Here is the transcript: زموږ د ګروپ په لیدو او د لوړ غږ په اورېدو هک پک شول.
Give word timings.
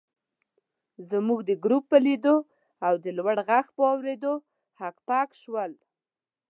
زموږ 1.09 1.39
د 1.49 1.51
ګروپ 1.63 1.83
په 1.91 1.97
لیدو 2.05 2.35
او 2.87 2.93
د 3.03 3.05
لوړ 3.17 3.37
غږ 3.49 3.65
په 3.75 3.81
اورېدو 3.93 4.33
هک 4.79 4.95
پک 5.07 5.29
شول. 5.41 5.71